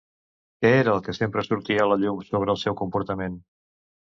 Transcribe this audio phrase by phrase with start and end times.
[0.63, 3.37] Què era el que sempre sortia a la llum sobre el seu comportament?